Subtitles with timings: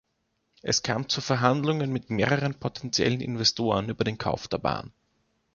[0.63, 4.91] Es kam zu Verhandlungen mit mehreren potentiellen Investoren über den Kauf der Bahn.